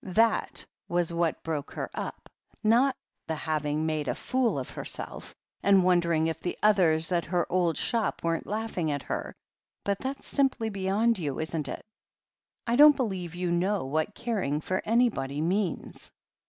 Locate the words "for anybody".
14.59-15.39